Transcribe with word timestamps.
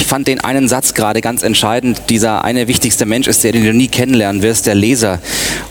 Ich 0.00 0.06
fand 0.06 0.28
den 0.28 0.40
einen 0.40 0.68
Satz 0.68 0.94
gerade 0.94 1.20
ganz 1.20 1.42
entscheidend. 1.42 2.02
Dieser 2.08 2.44
eine 2.44 2.68
wichtigste 2.68 3.04
Mensch 3.04 3.26
ist 3.26 3.42
der, 3.42 3.50
den 3.50 3.64
du 3.64 3.74
nie 3.74 3.88
kennenlernen 3.88 4.42
wirst, 4.42 4.66
der 4.66 4.76
Leser. 4.76 5.18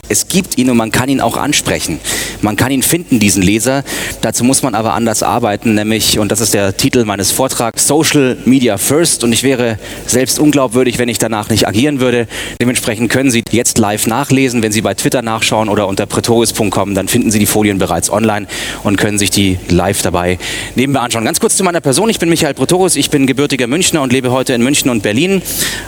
Es 0.09 0.27
gibt 0.27 0.57
ihn 0.57 0.69
und 0.69 0.77
man 0.77 0.91
kann 0.91 1.09
ihn 1.09 1.19
auch 1.19 1.35
ansprechen. 1.37 1.99
Man 2.41 2.55
kann 2.55 2.71
ihn 2.71 2.83
finden, 2.83 3.19
diesen 3.19 3.43
Leser. 3.43 3.83
Dazu 4.21 4.43
muss 4.43 4.63
man 4.63 4.73
aber 4.73 4.93
anders 4.93 5.23
arbeiten, 5.23 5.75
nämlich, 5.75 6.19
und 6.19 6.31
das 6.31 6.39
ist 6.39 6.53
der 6.53 6.77
Titel 6.77 7.03
meines 7.03 7.31
Vortrags, 7.31 7.87
Social 7.87 8.37
Media 8.45 8.77
First. 8.77 9.23
Und 9.23 9.33
ich 9.33 9.43
wäre 9.43 9.77
selbst 10.05 10.39
unglaubwürdig, 10.39 10.97
wenn 10.97 11.09
ich 11.09 11.17
danach 11.17 11.49
nicht 11.49 11.67
agieren 11.67 11.99
würde. 11.99 12.27
Dementsprechend 12.61 13.11
können 13.11 13.31
Sie 13.31 13.43
jetzt 13.51 13.77
live 13.77 14.07
nachlesen. 14.07 14.61
Wenn 14.61 14.71
Sie 14.71 14.81
bei 14.81 14.93
Twitter 14.93 15.21
nachschauen 15.21 15.67
oder 15.67 15.87
unter 15.87 16.05
pretorius.com, 16.05 16.95
dann 16.95 17.07
finden 17.07 17.31
Sie 17.31 17.39
die 17.39 17.45
Folien 17.45 17.77
bereits 17.77 18.09
online 18.09 18.47
und 18.83 18.97
können 18.97 19.17
sich 19.17 19.29
die 19.29 19.57
live 19.67 20.01
dabei 20.01 20.37
nebenbei 20.75 21.01
anschauen. 21.01 21.25
Ganz 21.25 21.39
kurz 21.39 21.57
zu 21.57 21.63
meiner 21.63 21.81
Person. 21.81 22.09
Ich 22.09 22.19
bin 22.19 22.29
Michael 22.29 22.53
Pretorius. 22.53 22.95
Ich 22.95 23.09
bin 23.09 23.27
gebürtiger 23.27 23.67
Münchner 23.67 24.01
und 24.01 24.13
lebe 24.13 24.31
heute 24.31 24.53
in 24.53 24.63
München 24.63 24.89
und 24.89 25.03
Berlin. 25.03 25.41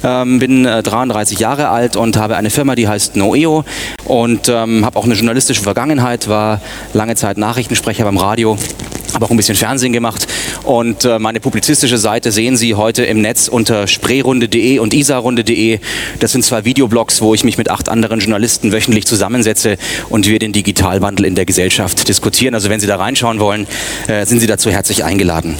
Ähm, 0.03 0.39
bin 0.39 0.65
äh, 0.65 0.83
33 0.83 1.39
Jahre 1.39 1.69
alt 1.69 1.95
und 1.95 2.17
habe 2.17 2.35
eine 2.35 2.49
Firma, 2.49 2.75
die 2.75 2.87
heißt 2.87 3.15
Noeo 3.15 3.63
und 4.09 4.49
ähm, 4.49 4.85
habe 4.85 4.99
auch 4.99 5.05
eine 5.05 5.13
journalistische 5.13 5.61
Vergangenheit, 5.61 6.27
war 6.27 6.59
lange 6.93 7.15
Zeit 7.15 7.37
Nachrichtensprecher 7.37 8.03
beim 8.03 8.17
Radio 8.17 8.57
habe 9.13 9.25
auch 9.25 9.31
ein 9.31 9.37
bisschen 9.37 9.55
Fernsehen 9.55 9.93
gemacht 9.93 10.27
und 10.63 11.05
äh, 11.05 11.19
meine 11.19 11.39
publizistische 11.39 11.97
Seite 11.97 12.31
sehen 12.31 12.57
Sie 12.57 12.75
heute 12.75 13.03
im 13.03 13.21
Netz 13.21 13.47
unter 13.47 13.87
spreerunde.de 13.87 14.79
und 14.79 14.93
isarunde.de. 14.93 15.79
Das 16.19 16.31
sind 16.31 16.43
zwei 16.43 16.65
Videoblogs, 16.65 17.21
wo 17.21 17.33
ich 17.33 17.43
mich 17.43 17.57
mit 17.57 17.69
acht 17.69 17.89
anderen 17.89 18.19
Journalisten 18.19 18.71
wöchentlich 18.71 19.05
zusammensetze 19.05 19.77
und 20.09 20.27
wir 20.27 20.39
den 20.39 20.53
Digitalwandel 20.53 21.25
in 21.25 21.35
der 21.35 21.45
Gesellschaft 21.45 22.07
diskutieren. 22.07 22.53
Also 22.53 22.69
wenn 22.69 22.79
Sie 22.79 22.87
da 22.87 22.97
reinschauen 22.97 23.39
wollen, 23.39 23.67
äh, 24.07 24.25
sind 24.25 24.39
Sie 24.39 24.47
dazu 24.47 24.69
herzlich 24.69 25.03
eingeladen. 25.03 25.55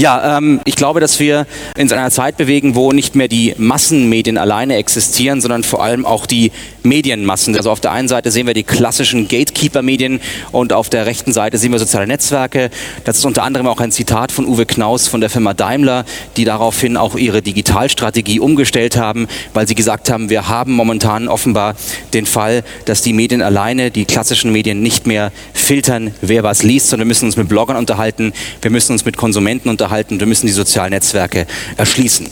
Ja, 0.00 0.38
ähm, 0.38 0.62
ich 0.64 0.76
glaube, 0.76 0.98
dass 0.98 1.20
wir 1.20 1.46
in 1.76 1.92
einer 1.92 2.10
Zeit 2.10 2.38
bewegen, 2.38 2.74
wo 2.74 2.90
nicht 2.90 3.16
mehr 3.16 3.28
die 3.28 3.54
Massenmedien 3.58 4.38
alleine 4.38 4.76
existieren, 4.76 5.42
sondern 5.42 5.62
vor 5.62 5.84
allem 5.84 6.06
auch 6.06 6.24
die 6.24 6.52
Medienmassen. 6.82 7.54
Also 7.54 7.70
auf 7.70 7.80
der 7.80 7.92
einen 7.92 8.08
Seite 8.08 8.30
sehen 8.30 8.46
wir 8.46 8.54
die 8.54 8.62
klassischen 8.62 9.28
Gatekeeper-Medien 9.28 10.22
und 10.52 10.72
auf 10.72 10.88
der 10.88 11.04
rechten 11.04 11.34
Seite 11.34 11.58
sehen 11.58 11.72
wir 11.72 11.78
soziale 11.78 12.06
Netzwerke. 12.06 12.70
Das 13.04 13.18
ist 13.18 13.26
unter 13.26 13.42
anderem 13.42 13.66
auch 13.66 13.78
ein 13.78 13.92
Zitat 13.92 14.32
von 14.32 14.46
Uwe 14.46 14.64
Knaus 14.64 15.06
von 15.06 15.20
der 15.20 15.28
Firma 15.28 15.52
Daimler, 15.52 16.06
die 16.38 16.46
daraufhin 16.46 16.96
auch 16.96 17.14
ihre 17.16 17.42
Digitalstrategie 17.42 18.40
umgestellt 18.40 18.96
haben, 18.96 19.28
weil 19.52 19.68
sie 19.68 19.74
gesagt 19.74 20.08
haben, 20.08 20.30
wir 20.30 20.48
haben 20.48 20.72
momentan 20.72 21.28
offenbar 21.28 21.74
den 22.14 22.24
Fall, 22.24 22.64
dass 22.86 23.02
die 23.02 23.12
Medien 23.12 23.42
alleine, 23.42 23.90
die 23.90 24.06
klassischen 24.06 24.50
Medien 24.50 24.80
nicht 24.80 25.06
mehr 25.06 25.30
filtern, 25.52 26.14
wer 26.22 26.42
was 26.42 26.62
liest, 26.62 26.88
sondern 26.88 27.06
wir 27.06 27.10
müssen 27.10 27.26
uns 27.26 27.36
mit 27.36 27.50
Bloggern 27.50 27.76
unterhalten, 27.76 28.32
wir 28.62 28.70
müssen 28.70 28.92
uns 28.92 29.04
mit 29.04 29.18
Konsumenten 29.18 29.68
unterhalten 29.68 29.89
unterhalten. 29.90 30.20
Wir 30.20 30.26
müssen 30.26 30.46
die 30.46 30.52
sozialen 30.52 30.90
Netzwerke 30.90 31.46
erschließen. 31.76 32.28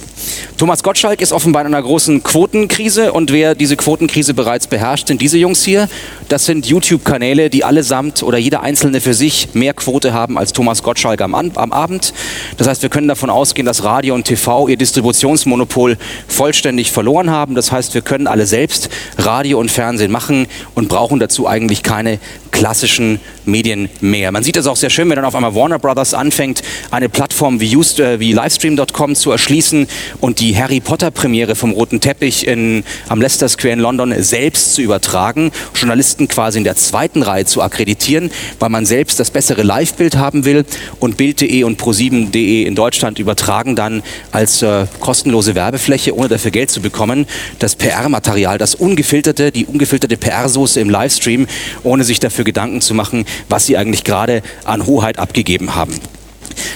Thomas 0.56 0.82
Gottschalk 0.82 1.20
ist 1.20 1.32
offenbar 1.32 1.62
in 1.62 1.74
einer 1.74 1.82
großen 1.82 2.22
Quotenkrise 2.22 3.12
und 3.12 3.32
wer 3.32 3.54
diese 3.54 3.76
Quotenkrise 3.76 4.34
bereits 4.34 4.66
beherrscht, 4.66 5.08
sind 5.08 5.20
diese 5.20 5.38
Jungs 5.38 5.64
hier. 5.64 5.88
Das 6.28 6.44
sind 6.44 6.66
YouTube-Kanäle, 6.66 7.50
die 7.50 7.64
allesamt 7.64 8.22
oder 8.22 8.38
jeder 8.38 8.62
einzelne 8.62 9.00
für 9.00 9.14
sich 9.14 9.48
mehr 9.54 9.74
Quote 9.74 10.12
haben 10.12 10.38
als 10.38 10.52
Thomas 10.52 10.82
Gottschalk 10.82 11.20
am, 11.20 11.34
am 11.34 11.72
Abend. 11.72 12.12
Das 12.56 12.66
heißt, 12.66 12.82
wir 12.82 12.90
können 12.90 13.08
davon 13.08 13.30
ausgehen, 13.30 13.66
dass 13.66 13.84
Radio 13.84 14.14
und 14.14 14.24
TV 14.24 14.68
ihr 14.68 14.76
Distributionsmonopol 14.76 15.96
vollständig 16.26 16.90
verloren 16.90 17.30
haben. 17.30 17.54
Das 17.54 17.72
heißt, 17.72 17.94
wir 17.94 18.02
können 18.02 18.26
alle 18.26 18.46
selbst 18.46 18.88
Radio 19.16 19.58
und 19.58 19.70
Fernsehen 19.70 20.10
machen 20.10 20.46
und 20.74 20.88
brauchen 20.88 21.18
dazu 21.18 21.46
eigentlich 21.46 21.82
keine 21.82 22.18
klassischen 22.50 23.20
Medien 23.44 23.88
mehr. 24.00 24.32
Man 24.32 24.42
sieht 24.42 24.56
das 24.56 24.66
auch 24.66 24.76
sehr 24.76 24.90
schön, 24.90 25.08
wenn 25.08 25.16
dann 25.16 25.24
auf 25.24 25.34
einmal 25.34 25.54
Warner 25.54 25.78
Brothers 25.78 26.12
anfängt, 26.14 26.62
eine 26.90 27.08
Plattform 27.08 27.60
wie, 27.60 27.72
äh, 27.72 28.18
wie 28.20 28.32
Livestream.com 28.32 29.14
zu 29.14 29.30
erschließen 29.30 29.86
und 30.20 30.40
die 30.40 30.56
Harry 30.56 30.80
Potter 30.80 31.10
Premiere 31.10 31.54
vom 31.54 31.72
roten 31.72 32.00
Teppich 32.00 32.46
in, 32.46 32.84
am 33.08 33.20
Leicester 33.20 33.48
Square 33.48 33.74
in 33.74 33.80
London 33.80 34.14
selbst 34.22 34.74
zu 34.74 34.82
übertragen, 34.82 35.52
Journalisten 35.74 36.28
quasi 36.28 36.58
in 36.58 36.64
der 36.64 36.76
zweiten 36.76 37.22
Reihe 37.22 37.44
zu 37.44 37.62
akkreditieren, 37.62 38.30
weil 38.58 38.68
man 38.68 38.86
selbst 38.86 39.20
das 39.20 39.30
bessere 39.30 39.62
Live-Bild 39.62 40.16
haben 40.16 40.44
will 40.44 40.64
und 41.00 41.16
Bild.de 41.16 41.64
und 41.64 41.80
Pro7.de 41.80 42.64
in 42.64 42.74
Deutschland 42.74 43.18
übertragen 43.18 43.76
dann 43.76 44.02
als 44.32 44.62
äh, 44.62 44.86
kostenlose 45.00 45.54
Werbefläche, 45.54 46.16
ohne 46.16 46.28
dafür 46.28 46.50
Geld 46.50 46.70
zu 46.70 46.80
bekommen, 46.80 47.26
das 47.58 47.76
PR-Material, 47.76 48.58
das 48.58 48.74
ungefilterte, 48.74 49.52
die 49.52 49.66
ungefilterte 49.66 50.16
PR-Soße 50.16 50.80
im 50.80 50.90
Livestream, 50.90 51.46
ohne 51.82 52.04
sich 52.04 52.20
dafür 52.20 52.44
Gedanken 52.44 52.80
zu 52.80 52.94
machen, 52.94 53.24
was 53.48 53.66
sie 53.66 53.76
eigentlich 53.76 54.04
gerade 54.04 54.42
an 54.64 54.86
Hoheit 54.86 55.18
abgegeben 55.18 55.74
haben. 55.74 55.94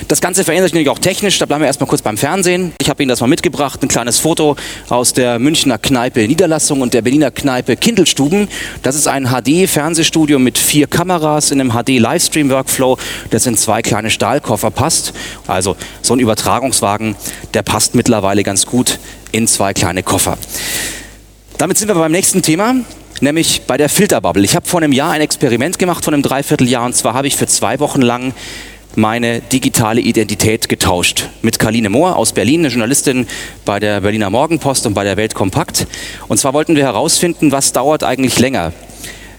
Das 0.09 0.21
Ganze 0.21 0.45
verändert 0.45 0.69
sich 0.69 0.75
natürlich 0.75 0.91
auch 0.91 0.99
technisch. 0.99 1.39
Da 1.39 1.47
bleiben 1.47 1.63
wir 1.63 1.67
erstmal 1.67 1.89
kurz 1.89 2.03
beim 2.03 2.17
Fernsehen. 2.17 2.73
Ich 2.81 2.89
habe 2.89 3.03
Ihnen 3.03 3.09
das 3.09 3.21
mal 3.21 3.27
mitgebracht. 3.27 3.83
Ein 3.83 3.89
kleines 3.89 4.19
Foto 4.19 4.57
aus 4.89 5.13
der 5.13 5.39
Münchner 5.39 5.79
Kneipe 5.79 6.27
Niederlassung 6.27 6.81
und 6.81 6.95
der 6.95 7.03
Berliner 7.03 7.31
Kneipe 7.31 7.77
Kindelstuben. 7.77 8.49
Das 8.83 8.95
ist 8.95 9.07
ein 9.07 9.29
HD-Fernsehstudio 9.29 10.39
mit 10.39 10.59
vier 10.59 10.87
Kameras 10.87 11.51
in 11.51 11.61
einem 11.61 11.73
HD-Livestream-Workflow, 11.73 12.99
das 13.31 13.47
in 13.47 13.57
zwei 13.57 13.83
kleine 13.83 14.11
Stahlkoffer 14.11 14.71
passt. 14.71 15.13
Also 15.47 15.77
so 16.03 16.15
ein 16.15 16.21
Übertragungswagen, 16.21 17.17
der 17.55 17.63
passt 17.63 17.95
mittlerweile 17.95 18.43
ganz 18.43 18.67
gut 18.67 18.99
in 19.33 19.47
zwei 19.47 19.73
kleine 19.73 20.03
Koffer. 20.03 20.39
Damit 21.59 21.79
sind 21.79 21.89
wir 21.89 21.95
beim 21.95 22.13
nächsten 22.13 22.43
Thema 22.43 22.77
nämlich 23.23 23.63
bei 23.67 23.77
der 23.77 23.89
Filterbubble. 23.89 24.45
Ich 24.45 24.57
habe 24.57 24.67
vor 24.67 24.81
einem 24.81 24.93
Jahr 24.93 25.13
ein 25.13 25.21
Experiment 25.21 25.79
gemacht, 25.79 26.05
von 26.05 26.13
einem 26.13 26.23
Dreivierteljahr, 26.23 26.85
und 26.85 26.95
zwar 26.95 27.15
habe 27.15 27.29
ich 27.29 27.37
für 27.37 27.47
zwei 27.47 27.79
Wochen 27.81 28.03
lang 28.03 28.35
meine 28.97 29.41
digitale 29.41 30.01
Identität 30.01 30.69
getauscht. 30.69 31.29
Mit 31.43 31.59
Karline 31.59 31.89
Mohr 31.89 32.17
aus 32.17 32.33
Berlin, 32.33 32.61
eine 32.61 32.69
Journalistin 32.69 33.27
bei 33.65 33.81
der 33.81 34.01
Berliner 34.01 34.31
Morgenpost 34.31 34.87
und 34.87 34.95
bei 34.95 35.05
der 35.05 35.17
Welt 35.17 35.35
Kompakt. 35.35 35.87
Und 36.29 36.39
zwar 36.39 36.53
wollten 36.53 36.77
wir 36.77 36.85
herausfinden, 36.85 37.53
was 37.53 37.73
dauert 37.73 38.05
eigentlich 38.05 38.39
länger. 38.39 38.73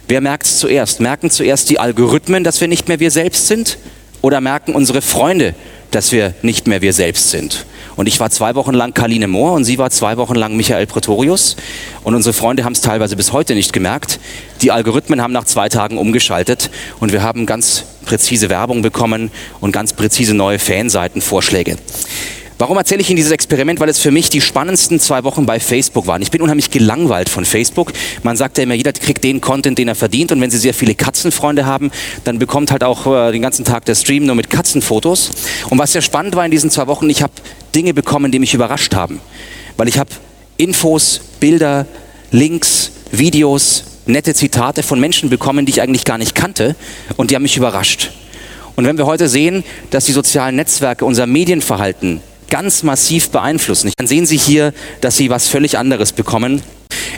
Wer 0.08 0.22
merkt 0.22 0.46
es 0.46 0.60
zuerst? 0.60 1.00
Merken 1.00 1.30
zuerst 1.30 1.70
die 1.70 1.80
Algorithmen, 1.80 2.44
dass 2.44 2.62
wir 2.62 2.68
nicht 2.68 2.88
mehr 2.88 3.00
wir 3.00 3.12
selbst 3.12 3.48
sind? 3.48 3.78
Oder 4.22 4.42
merken 4.42 4.76
unsere 4.76 5.02
Freunde, 5.02 5.54
dass 5.92 6.12
wir 6.12 6.34
nicht 6.42 6.68
mehr 6.68 6.82
wir 6.82 6.94
selbst 6.94 7.30
sind? 7.30 7.66
Und 7.96 8.08
ich 8.08 8.20
war 8.20 8.30
zwei 8.30 8.56
Wochen 8.56 8.74
lang 8.74 8.94
Kaline 8.94 9.28
Mohr 9.28 9.54
und 9.54 9.66
sie 9.66 9.78
war 9.78 9.92
zwei 9.92 10.18
Wochen 10.18 10.36
lang 10.36 10.56
Michael 10.58 10.88
Pretorius. 10.88 11.56
Und 12.04 12.16
unsere 12.16 12.34
Freunde 12.34 12.64
haben 12.64 12.74
es 12.74 12.82
teilweise 12.82 13.16
bis 13.16 13.32
heute 13.32 13.54
nicht 13.54 13.72
gemerkt. 13.72 14.20
Die 14.62 14.72
Algorithmen 14.72 15.22
haben 15.22 15.34
nach 15.34 15.46
zwei 15.46 15.70
Tagen 15.70 15.98
umgeschaltet 15.98 16.70
und 17.00 17.12
wir 17.12 17.22
haben 17.22 17.46
ganz 17.46 17.86
präzise 18.04 18.50
Werbung 18.50 18.82
bekommen 18.82 19.32
und 19.62 19.72
ganz 19.72 19.94
präzise 19.94 20.34
neue 20.34 20.60
Fanseitenvorschläge. 20.60 21.78
Warum 22.60 22.78
erzähle 22.78 23.02
ich 23.02 23.10
Ihnen 23.10 23.18
dieses 23.18 23.32
Experiment? 23.32 23.80
Weil 23.80 23.90
es 23.90 24.00
für 24.00 24.12
mich 24.12 24.30
die 24.30 24.40
spannendsten 24.40 25.00
zwei 25.00 25.24
Wochen 25.24 25.46
bei 25.46 25.60
Facebook 25.60 26.08
waren. 26.08 26.22
Ich 26.22 26.32
bin 26.32 26.42
unheimlich 26.42 26.70
gelangweilt 26.70 27.28
von 27.28 27.46
Facebook. 27.46 27.92
Man 28.22 28.38
sagt 28.38 28.58
ja 28.58 28.64
immer, 28.64 28.76
jeder 28.76 28.94
kriegt 28.94 29.24
den 29.24 29.42
Content, 29.42 29.78
den 29.78 29.88
er 29.88 29.96
verdient. 29.96 30.32
Und 30.32 30.40
wenn 30.40 30.52
Sie 30.52 30.58
sehr 30.58 30.74
viele 30.74 30.96
Katzenfreunde 30.96 31.66
haben, 31.66 31.92
dann 32.24 32.40
bekommt 32.40 32.72
halt 32.72 32.84
auch 32.84 33.08
äh, 33.08 33.32
den 33.32 33.42
ganzen 33.42 33.66
Tag 33.66 33.86
der 33.86 33.96
Stream 33.96 34.26
nur 34.26 34.36
mit 34.36 34.50
Katzenfotos. 34.50 35.32
Und 35.70 35.80
was 35.80 35.94
sehr 35.94 36.02
spannend 36.02 36.36
war 36.36 36.46
in 36.46 36.52
diesen 36.52 36.70
zwei 36.70 36.88
Wochen, 36.88 37.10
ich 37.10 37.24
habe 37.24 37.34
Dinge 37.76 37.94
bekommen, 37.94 38.32
die 38.32 38.40
mich 38.40 38.54
überrascht 38.54 38.94
haben. 38.96 39.20
Weil 39.76 39.88
ich 39.88 39.98
habe 39.98 40.12
Infos, 40.58 41.20
Bilder, 41.40 41.88
Links, 42.32 42.92
Videos, 43.12 43.84
nette 44.06 44.34
Zitate 44.34 44.84
von 44.84 45.00
Menschen 45.00 45.30
bekommen, 45.30 45.66
die 45.66 45.72
ich 45.72 45.82
eigentlich 45.82 46.06
gar 46.06 46.18
nicht 46.18 46.36
kannte. 46.36 46.76
Und 47.18 47.32
die 47.32 47.36
haben 47.36 47.44
mich 47.44 47.58
überrascht. 47.58 48.12
Und 48.76 48.86
wenn 48.86 48.98
wir 48.98 49.06
heute 49.06 49.30
sehen, 49.30 49.64
dass 49.92 50.06
die 50.06 50.14
sozialen 50.14 50.56
Netzwerke 50.56 51.06
unser 51.06 51.28
Medienverhalten 51.28 52.22
ganz 52.50 52.84
massiv 52.84 53.30
beeinflussen. 53.30 53.92
Dann 53.98 54.06
sehen 54.06 54.26
Sie 54.26 54.38
hier, 54.38 54.74
dass 55.02 55.18
Sie 55.18 55.30
was 55.32 55.48
völlig 55.48 55.78
anderes 55.78 56.12
bekommen. 56.12 56.62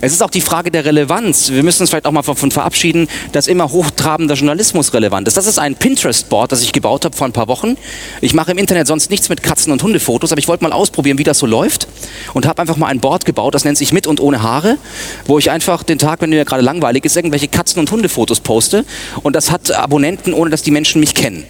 Es 0.05 0.13
ist 0.13 0.21
auch 0.21 0.29
die 0.29 0.41
Frage 0.41 0.69
der 0.69 0.85
Relevanz. 0.85 1.49
Wir 1.49 1.63
müssen 1.63 1.81
uns 1.81 1.89
vielleicht 1.89 2.05
auch 2.05 2.11
mal 2.11 2.21
davon 2.21 2.51
verabschieden, 2.51 3.07
dass 3.31 3.47
immer 3.47 3.71
hochtrabender 3.71 4.35
Journalismus 4.35 4.93
relevant 4.93 5.27
ist. 5.27 5.35
Das 5.35 5.47
ist 5.47 5.57
ein 5.57 5.73
Pinterest-Board, 5.73 6.51
das 6.51 6.61
ich 6.61 6.73
gebaut 6.73 7.05
habe 7.05 7.17
vor 7.17 7.25
ein 7.25 7.33
paar 7.33 7.47
Wochen. 7.47 7.75
Ich 8.21 8.35
mache 8.35 8.51
im 8.51 8.59
Internet 8.59 8.85
sonst 8.85 9.09
nichts 9.09 9.29
mit 9.29 9.41
Katzen- 9.41 9.71
und 9.71 9.81
Hundefotos, 9.81 10.31
aber 10.31 10.37
ich 10.37 10.47
wollte 10.47 10.63
mal 10.63 10.73
ausprobieren, 10.73 11.17
wie 11.17 11.23
das 11.23 11.39
so 11.39 11.47
läuft 11.47 11.87
und 12.35 12.45
habe 12.45 12.61
einfach 12.61 12.77
mal 12.77 12.85
ein 12.85 12.99
Board 12.99 13.25
gebaut, 13.25 13.55
das 13.55 13.65
nennt 13.65 13.79
sich 13.79 13.93
Mit 13.93 14.05
und 14.05 14.19
ohne 14.19 14.43
Haare, 14.43 14.77
wo 15.25 15.39
ich 15.39 15.49
einfach 15.49 15.81
den 15.81 15.97
Tag, 15.97 16.21
wenn 16.21 16.29
mir 16.29 16.45
gerade 16.45 16.61
langweilig 16.61 17.03
ist, 17.03 17.15
irgendwelche 17.15 17.47
Katzen- 17.47 17.79
und 17.79 17.91
Hundefotos 17.91 18.41
poste 18.41 18.85
und 19.23 19.35
das 19.35 19.49
hat 19.49 19.71
Abonnenten, 19.71 20.35
ohne 20.35 20.51
dass 20.51 20.61
die 20.61 20.69
Menschen 20.69 20.99
mich 20.99 21.15
kennen. 21.15 21.45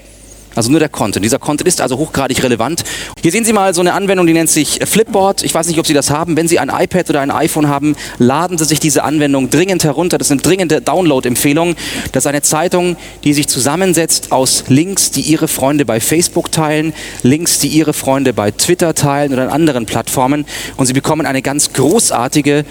Also 0.56 0.72
nur 0.72 0.80
der 0.80 0.90
Content. 0.90 1.24
Dieser 1.24 1.40
Content 1.40 1.68
ist 1.68 1.82
also 1.82 1.98
hochgradig 1.98 2.42
relevant. 2.42 2.84
Hier 3.22 3.32
sehen 3.32 3.46
Sie 3.46 3.54
mal 3.54 3.74
so 3.74 3.82
eine 3.82 3.94
Anwendung, 3.94 4.26
die 4.26 4.34
nennt 4.34 4.50
sich 4.50 4.80
Flipboard. 4.86 5.44
Ich 5.44 5.54
weiß 5.54 5.68
nicht, 5.68 5.80
ob 5.80 5.86
Sie 5.86 5.94
das 5.94 6.10
haben. 6.10 6.38
Wenn 6.38 6.48
Sie 6.48 6.60
ein 6.60 6.70
iPad 6.70 7.10
oder 7.10 7.22
ein 7.22 7.32
iPhone 7.32 7.68
haben, 7.68 7.96
laden 8.18 8.58
Sie 8.58 8.66
sich 8.66 8.80
diese 8.80 9.04
Anwendung 9.04 9.50
dringend 9.50 9.84
herunter. 9.84 10.18
Das 10.18 10.32
eine 10.32 10.42
dringende 10.42 10.82
Download-Empfehlung. 10.82 11.76
Das 12.12 12.24
ist 12.24 12.28
eine 12.28 12.42
Zeitung, 12.42 12.96
die 13.24 13.34
sich 13.34 13.48
zusammensetzt 13.48 14.32
aus 14.32 14.64
Links, 14.68 15.12
die 15.12 15.22
Ihre 15.22 15.48
Freunde 15.48 15.86
bei 15.86 16.00
Facebook 16.00 16.52
teilen, 16.52 16.94
Links, 17.22 17.60
die 17.60 17.68
Ihre 17.68 17.94
Freunde 17.94 18.34
bei 18.34 18.52
Twitter 18.52 18.96
teilen 18.96 19.34
oder 19.34 19.44
an 19.44 19.50
anderen 19.50 19.86
Plattformen. 19.86 20.46
Und 20.78 20.86
Sie 20.86 20.94
bekommen 20.94 21.26
eine 21.26 21.42
ganz 21.42 21.74
großartige 21.74 22.66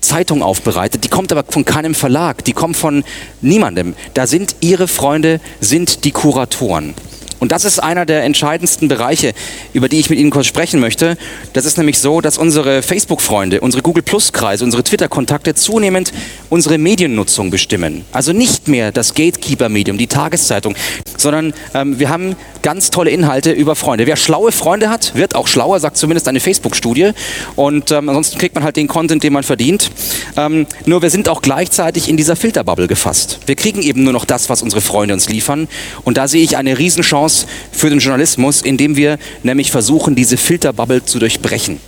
Zeitung 0.00 0.42
aufbereitet. 0.42 1.04
Die 1.04 1.08
kommt 1.08 1.32
aber 1.32 1.44
von 1.48 1.64
keinem 1.64 1.94
Verlag. 1.94 2.44
Die 2.44 2.52
kommt 2.52 2.76
von 2.76 3.04
niemandem. 3.40 3.94
Da 4.14 4.26
sind 4.26 4.56
Ihre 4.60 4.88
Freunde, 4.88 5.40
sind 5.60 6.04
die 6.04 6.10
Kuratoren. 6.10 6.94
Und 7.42 7.50
das 7.50 7.64
ist 7.64 7.80
einer 7.80 8.06
der 8.06 8.22
entscheidendsten 8.22 8.86
Bereiche, 8.86 9.34
über 9.72 9.88
die 9.88 9.98
ich 9.98 10.08
mit 10.08 10.20
Ihnen 10.20 10.30
kurz 10.30 10.46
sprechen 10.46 10.78
möchte. 10.78 11.18
Das 11.54 11.64
ist 11.64 11.76
nämlich 11.76 11.98
so, 11.98 12.20
dass 12.20 12.38
unsere 12.38 12.82
Facebook-Freunde, 12.82 13.60
unsere 13.60 13.82
Google 13.82 14.04
Plus-Kreise, 14.04 14.64
unsere 14.64 14.84
Twitter-Kontakte 14.84 15.56
zunehmend 15.56 16.12
unsere 16.50 16.78
Mediennutzung 16.78 17.50
bestimmen. 17.50 18.04
Also 18.12 18.32
nicht 18.32 18.68
mehr 18.68 18.92
das 18.92 19.14
Gatekeeper-Medium, 19.14 19.98
die 19.98 20.06
Tageszeitung, 20.06 20.76
sondern 21.16 21.52
ähm, 21.74 21.98
wir 21.98 22.10
haben 22.10 22.36
ganz 22.62 22.90
tolle 22.90 23.10
Inhalte 23.10 23.50
über 23.50 23.74
Freunde. 23.74 24.06
Wer 24.06 24.16
schlaue 24.16 24.52
Freunde 24.52 24.88
hat, 24.88 25.16
wird 25.16 25.34
auch 25.34 25.48
schlauer, 25.48 25.80
sagt 25.80 25.96
zumindest 25.96 26.28
eine 26.28 26.38
Facebook-Studie. 26.38 27.10
Und 27.56 27.90
ähm, 27.90 28.08
ansonsten 28.08 28.38
kriegt 28.38 28.54
man 28.54 28.62
halt 28.62 28.76
den 28.76 28.86
Content, 28.86 29.24
den 29.24 29.32
man 29.32 29.42
verdient. 29.42 29.90
Ähm, 30.36 30.66
nur 30.86 31.02
wir 31.02 31.10
sind 31.10 31.28
auch 31.28 31.42
gleichzeitig 31.42 32.08
in 32.08 32.16
dieser 32.16 32.36
Filterbubble 32.36 32.86
gefasst. 32.86 33.40
Wir 33.46 33.56
kriegen 33.56 33.82
eben 33.82 34.04
nur 34.04 34.12
noch 34.12 34.26
das, 34.26 34.48
was 34.48 34.62
unsere 34.62 34.80
Freunde 34.80 35.14
uns 35.14 35.28
liefern. 35.28 35.66
Und 36.04 36.18
da 36.18 36.28
sehe 36.28 36.44
ich 36.44 36.56
eine 36.56 36.78
Riesenchance 36.78 37.31
für 37.70 37.90
den 37.90 37.98
Journalismus, 37.98 38.62
indem 38.62 38.96
wir 38.96 39.18
nämlich 39.42 39.70
versuchen, 39.70 40.14
diese 40.14 40.36
Filterbubble 40.36 41.04
zu 41.04 41.18
durchbrechen. 41.18 41.78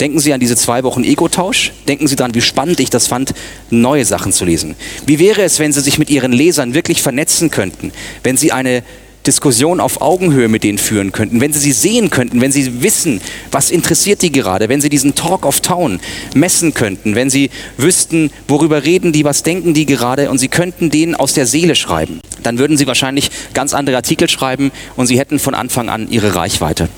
Denken 0.00 0.18
Sie 0.18 0.32
an 0.32 0.40
diese 0.40 0.56
zwei 0.56 0.82
Wochen 0.82 1.04
Ego-Tausch. 1.04 1.72
Denken 1.86 2.08
Sie 2.08 2.16
daran, 2.16 2.34
wie 2.34 2.40
spannend 2.40 2.80
ich 2.80 2.90
das 2.90 3.06
fand, 3.06 3.32
neue 3.70 4.04
Sachen 4.04 4.32
zu 4.32 4.44
lesen. 4.44 4.74
Wie 5.06 5.20
wäre 5.20 5.42
es, 5.42 5.60
wenn 5.60 5.72
Sie 5.72 5.80
sich 5.80 5.98
mit 5.98 6.10
Ihren 6.10 6.32
Lesern 6.32 6.74
wirklich 6.74 7.00
vernetzen 7.00 7.50
könnten, 7.50 7.92
wenn 8.24 8.36
Sie 8.36 8.50
eine 8.50 8.82
Diskussion 9.26 9.80
auf 9.80 10.02
Augenhöhe 10.02 10.48
mit 10.48 10.64
denen 10.64 10.78
führen 10.78 11.12
könnten, 11.12 11.40
wenn 11.40 11.52
Sie 11.52 11.60
sie 11.60 11.72
sehen 11.72 12.10
könnten, 12.10 12.40
wenn 12.40 12.52
Sie 12.52 12.82
wissen, 12.82 13.20
was 13.50 13.70
interessiert 13.70 14.20
die 14.20 14.30
gerade, 14.30 14.68
wenn 14.68 14.80
Sie 14.80 14.90
diesen 14.90 15.14
Talk 15.14 15.46
of 15.46 15.60
Town 15.60 16.00
messen 16.34 16.74
könnten, 16.74 17.14
wenn 17.14 17.30
Sie 17.30 17.50
wüssten, 17.78 18.30
worüber 18.48 18.84
reden 18.84 19.12
die, 19.12 19.24
was 19.24 19.42
denken 19.42 19.72
die 19.72 19.86
gerade? 19.86 20.28
Und 20.30 20.38
Sie 20.38 20.48
könnten 20.48 20.90
denen 20.90 21.14
aus 21.14 21.32
der 21.32 21.46
Seele 21.46 21.74
schreiben, 21.74 22.20
dann 22.44 22.58
würden 22.58 22.76
Sie 22.76 22.86
wahrscheinlich 22.86 23.30
ganz 23.52 23.74
andere 23.74 23.96
Artikel 23.96 24.28
schreiben 24.28 24.70
und 24.96 25.06
Sie 25.06 25.18
hätten 25.18 25.38
von 25.38 25.54
Anfang 25.54 25.88
an 25.88 26.08
Ihre 26.10 26.34
Reichweite. 26.34 26.88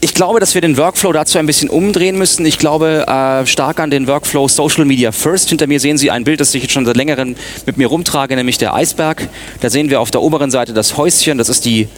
Ich 0.00 0.12
glaube, 0.12 0.40
dass 0.40 0.54
wir 0.54 0.60
den 0.60 0.76
Workflow 0.76 1.12
dazu 1.12 1.38
ein 1.38 1.46
bisschen 1.46 1.70
umdrehen 1.70 2.18
müssen. 2.18 2.44
Ich 2.44 2.58
glaube 2.58 3.06
äh, 3.08 3.46
stark 3.46 3.80
an 3.80 3.90
den 3.90 4.06
Workflow 4.06 4.46
Social 4.46 4.84
Media 4.84 5.10
First. 5.10 5.48
Hinter 5.48 5.66
mir 5.66 5.80
sehen 5.80 5.96
Sie 5.96 6.10
ein 6.10 6.24
Bild, 6.24 6.40
das 6.40 6.54
ich 6.54 6.62
jetzt 6.62 6.72
schon 6.72 6.84
seit 6.84 6.96
längerem 6.96 7.34
mit 7.64 7.78
mir 7.78 7.86
rumtrage, 7.86 8.36
nämlich 8.36 8.58
der 8.58 8.74
Eisberg. 8.74 9.28
Da 9.60 9.70
sehen 9.70 9.88
wir 9.88 10.00
auf 10.00 10.10
der 10.10 10.20
oberen 10.20 10.50
Seite 10.50 10.74
das 10.74 10.98
Häuschen, 10.98 11.38
das 11.38 11.48
ist 11.48 11.64
die 11.64 11.88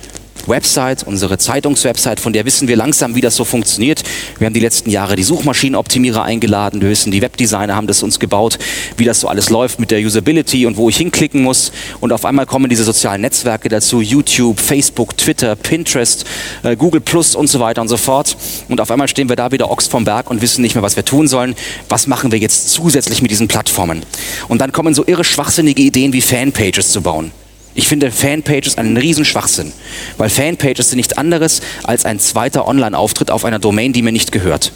Website, 0.48 1.04
unsere 1.06 1.38
Zeitungswebsite, 1.38 2.20
von 2.20 2.32
der 2.32 2.44
wissen 2.44 2.68
wir 2.68 2.76
langsam, 2.76 3.14
wie 3.14 3.20
das 3.20 3.36
so 3.36 3.44
funktioniert. 3.44 4.02
Wir 4.38 4.46
haben 4.46 4.54
die 4.54 4.60
letzten 4.60 4.90
Jahre 4.90 5.16
die 5.16 5.22
Suchmaschinenoptimierer 5.22 6.22
eingeladen, 6.22 6.80
wir 6.80 6.90
wissen, 6.90 7.10
die 7.12 7.22
Webdesigner 7.22 7.74
haben 7.74 7.86
das 7.86 8.02
uns 8.02 8.18
gebaut, 8.18 8.58
wie 8.96 9.04
das 9.04 9.20
so 9.20 9.28
alles 9.28 9.50
läuft 9.50 9.80
mit 9.80 9.90
der 9.90 10.00
Usability 10.00 10.66
und 10.66 10.76
wo 10.76 10.88
ich 10.88 10.96
hinklicken 10.96 11.42
muss. 11.42 11.72
Und 12.00 12.12
auf 12.12 12.24
einmal 12.24 12.46
kommen 12.46 12.68
diese 12.68 12.84
sozialen 12.84 13.20
Netzwerke 13.20 13.68
dazu, 13.68 14.00
YouTube, 14.00 14.60
Facebook, 14.60 15.16
Twitter, 15.16 15.56
Pinterest, 15.56 16.24
äh, 16.62 16.76
Google 16.76 17.00
Plus 17.00 17.34
und 17.34 17.48
so 17.48 17.60
weiter 17.60 17.82
und 17.82 17.88
so 17.88 17.96
fort. 17.96 18.36
Und 18.68 18.80
auf 18.80 18.90
einmal 18.90 19.08
stehen 19.08 19.28
wir 19.28 19.36
da 19.36 19.52
wieder 19.52 19.70
Ochs 19.70 19.86
vom 19.86 20.04
Berg 20.04 20.30
und 20.30 20.42
wissen 20.42 20.62
nicht 20.62 20.74
mehr, 20.74 20.82
was 20.82 20.96
wir 20.96 21.04
tun 21.04 21.28
sollen. 21.28 21.54
Was 21.88 22.06
machen 22.06 22.32
wir 22.32 22.38
jetzt 22.38 22.70
zusätzlich 22.70 23.22
mit 23.22 23.30
diesen 23.30 23.48
Plattformen? 23.48 24.02
Und 24.48 24.60
dann 24.60 24.72
kommen 24.72 24.94
so 24.94 25.04
irre 25.06 25.24
schwachsinnige 25.24 25.82
Ideen 25.82 26.12
wie 26.12 26.20
Fanpages 26.20 26.90
zu 26.90 27.02
bauen. 27.02 27.32
Ich 27.78 27.86
finde 27.86 28.10
Fanpages 28.10 28.76
einen 28.76 28.96
Riesenschwachsinn, 28.96 29.72
weil 30.16 30.28
Fanpages 30.30 30.90
sind 30.90 30.96
nichts 30.96 31.16
anderes 31.16 31.60
als 31.84 32.04
ein 32.04 32.18
zweiter 32.18 32.66
Online-Auftritt 32.66 33.30
auf 33.30 33.44
einer 33.44 33.60
Domain, 33.60 33.92
die 33.92 34.02
mir 34.02 34.10
nicht 34.10 34.32
gehört. 34.32 34.72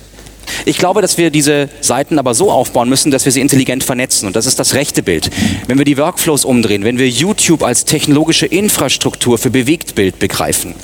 Ich 0.65 0.79
glaube, 0.79 1.03
dass 1.03 1.19
wir 1.19 1.31
diese 1.31 1.69
Seiten 1.81 2.19
aber 2.19 2.35
so 2.35 2.51
aufbauen 2.51 2.89
müssen, 2.89 3.11
dass 3.11 3.25
wir 3.25 3.33
sie 3.33 3.41
intelligent 3.41 3.85
vernetzen. 3.85 4.27
Und 4.27 4.37
das 4.37 4.47
ist 4.47 4.59
das 4.59 4.75
rechte 4.75 5.03
Bild. 5.03 5.31
Wenn 5.67 5.79
wir 5.79 5.85
die 5.85 5.99
Workflows 5.99 6.45
umdrehen, 6.45 6.85
wenn 6.85 6.99
wir 6.99 7.09
YouTube 7.09 7.63
als 7.63 7.85
technologische 7.85 8.47
Infrastruktur 8.47 9.39
für 9.39 9.51
Bewegtbild 9.51 10.19
begreifen, 10.19 10.75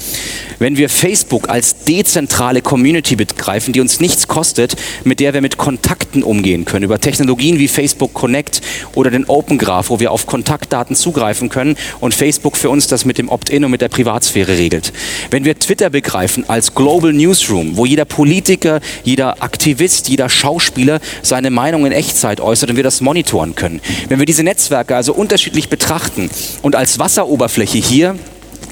wenn 0.58 0.76
wir 0.76 0.88
Facebook 0.88 1.48
als 1.48 1.84
dezentrale 1.84 2.62
Community 2.62 3.16
begreifen, 3.16 3.72
die 3.72 3.80
uns 3.80 4.00
nichts 4.00 4.26
kostet, 4.26 4.74
mit 5.04 5.20
der 5.20 5.34
wir 5.34 5.40
mit 5.40 5.56
Kontakten 5.56 6.22
umgehen 6.22 6.64
können, 6.64 6.84
über 6.84 7.00
Technologien 7.00 7.58
wie 7.58 7.68
Facebook 7.68 8.12
Connect 8.12 8.60
oder 8.94 9.10
den 9.10 9.24
Open 9.26 9.58
Graph, 9.58 9.90
wo 9.90 10.00
wir 10.00 10.10
auf 10.10 10.26
Kontaktdaten 10.26 10.96
zugreifen 10.96 11.48
können 11.48 11.76
und 12.00 12.14
Facebook 12.14 12.56
für 12.56 12.70
uns 12.70 12.88
das 12.88 13.04
mit 13.04 13.18
dem 13.18 13.28
Opt-in 13.28 13.64
und 13.64 13.70
mit 13.70 13.80
der 13.80 13.88
Privatsphäre 13.88 14.58
regelt. 14.58 14.92
Wenn 15.30 15.44
wir 15.44 15.58
Twitter 15.58 15.90
begreifen 15.90 16.44
als 16.48 16.74
Global 16.74 17.12
Newsroom, 17.12 17.76
wo 17.76 17.86
jeder 17.86 18.04
Politiker, 18.04 18.80
jeder 19.04 19.42
Aktivist, 19.58 20.08
jeder 20.08 20.28
Schauspieler 20.28 21.00
seine 21.20 21.50
Meinung 21.50 21.84
in 21.84 21.90
Echtzeit 21.90 22.40
äußert 22.40 22.70
und 22.70 22.76
wir 22.76 22.84
das 22.84 23.00
monitoren 23.00 23.56
können. 23.56 23.80
Wenn 24.08 24.20
wir 24.20 24.24
diese 24.24 24.44
Netzwerke 24.44 24.94
also 24.94 25.12
unterschiedlich 25.12 25.68
betrachten 25.68 26.30
und 26.62 26.76
als 26.76 27.00
Wasseroberfläche 27.00 27.78
hier 27.78 28.14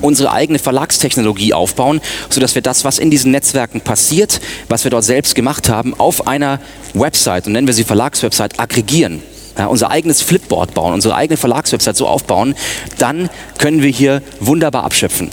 unsere 0.00 0.30
eigene 0.30 0.60
Verlagstechnologie 0.60 1.54
aufbauen, 1.54 2.00
sodass 2.30 2.54
wir 2.54 2.62
das, 2.62 2.84
was 2.84 3.00
in 3.00 3.10
diesen 3.10 3.32
Netzwerken 3.32 3.80
passiert, 3.80 4.40
was 4.68 4.84
wir 4.84 4.92
dort 4.92 5.02
selbst 5.02 5.34
gemacht 5.34 5.68
haben, 5.68 5.92
auf 5.92 6.28
einer 6.28 6.60
Website, 6.94 7.48
und 7.48 7.54
nennen 7.54 7.66
wir 7.66 7.74
sie 7.74 7.82
Verlagswebsite, 7.82 8.60
aggregieren. 8.60 9.22
Ja, 9.58 9.66
unser 9.66 9.90
eigenes 9.90 10.22
Flipboard 10.22 10.72
bauen, 10.72 10.94
unsere 10.94 11.16
eigene 11.16 11.36
Verlagswebsite 11.36 11.96
so 11.96 12.06
aufbauen, 12.06 12.54
dann 12.98 13.28
können 13.58 13.82
wir 13.82 13.90
hier 13.90 14.22
wunderbar 14.38 14.84
abschöpfen. 14.84 15.30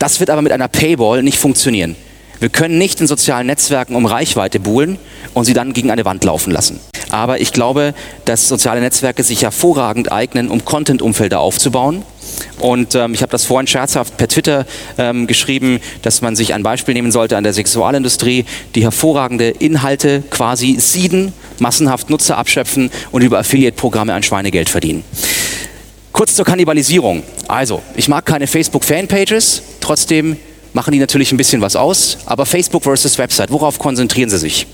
Das 0.00 0.18
wird 0.18 0.30
aber 0.30 0.42
mit 0.42 0.50
einer 0.50 0.66
Paywall 0.66 1.22
nicht 1.22 1.38
funktionieren. 1.38 1.94
Wir 2.38 2.48
können 2.50 2.76
nicht 2.78 3.00
in 3.00 3.06
sozialen 3.06 3.46
Netzwerken 3.46 3.94
um 3.94 4.04
Reichweite 4.04 4.60
buhlen 4.60 4.98
und 5.34 5.44
sie 5.44 5.54
dann 5.54 5.72
gegen 5.72 5.90
eine 5.90 6.04
Wand 6.04 6.24
laufen 6.24 6.50
lassen. 6.50 6.80
Aber 7.10 7.40
ich 7.40 7.52
glaube, 7.52 7.94
dass 8.24 8.48
soziale 8.48 8.80
Netzwerke 8.80 9.22
sich 9.22 9.42
hervorragend 9.42 10.10
eignen, 10.10 10.48
um 10.48 10.64
Content-Umfelder 10.64 11.40
aufzubauen. 11.40 12.02
Und 12.58 12.94
ähm, 12.94 13.14
ich 13.14 13.22
habe 13.22 13.30
das 13.30 13.44
vorhin 13.44 13.66
scherzhaft 13.66 14.16
per 14.16 14.28
Twitter 14.28 14.66
ähm, 14.98 15.26
geschrieben, 15.26 15.80
dass 16.02 16.20
man 16.20 16.36
sich 16.36 16.52
ein 16.52 16.62
Beispiel 16.62 16.94
nehmen 16.94 17.12
sollte 17.12 17.36
an 17.36 17.44
der 17.44 17.52
Sexualindustrie, 17.52 18.44
die 18.74 18.82
hervorragende 18.82 19.48
Inhalte 19.48 20.22
quasi 20.30 20.76
sieden, 20.78 21.32
massenhaft 21.58 22.10
Nutzer 22.10 22.36
abschöpfen 22.36 22.90
und 23.12 23.22
über 23.22 23.38
Affiliate-Programme 23.38 24.12
ein 24.12 24.22
Schweinegeld 24.22 24.68
verdienen. 24.68 25.04
Kurz 26.12 26.34
zur 26.34 26.44
Kannibalisierung. 26.44 27.22
Also, 27.46 27.82
ich 27.94 28.08
mag 28.08 28.26
keine 28.26 28.46
Facebook-Fanpages, 28.46 29.62
trotzdem 29.80 30.36
machen 30.76 30.92
die 30.92 31.00
natürlich 31.00 31.32
ein 31.32 31.36
bisschen 31.36 31.60
was 31.60 31.74
aus. 31.74 32.18
Aber 32.26 32.46
Facebook 32.46 32.84
versus 32.84 33.18
Website, 33.18 33.50
worauf 33.50 33.80
konzentrieren 33.80 34.30
sie 34.30 34.38
sich? 34.38 34.68